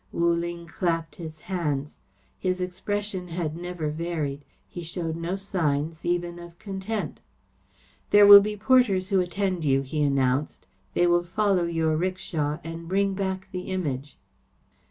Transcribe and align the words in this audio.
Wu 0.11 0.33
Ling 0.33 0.65
clapped 0.65 1.17
his 1.17 1.41
hands. 1.41 1.91
His 2.39 2.59
expression 2.59 3.27
had 3.27 3.55
never 3.55 3.91
varied. 3.91 4.43
He 4.67 4.81
showed 4.81 5.15
no 5.15 5.35
signs, 5.35 6.03
even 6.03 6.39
of 6.39 6.57
content. 6.57 7.19
"There 8.09 8.25
will 8.25 8.41
be 8.41 8.57
porters 8.57 9.09
who 9.09 9.19
attend 9.19 9.63
you," 9.63 9.83
he 9.83 10.01
announced. 10.01 10.65
"They 10.95 11.05
will 11.05 11.21
follow 11.23 11.65
your 11.65 11.95
'rickshaw 11.97 12.57
and 12.63 12.87
bring 12.87 13.13
back 13.13 13.49
the 13.51 13.69
Image." 13.69 14.17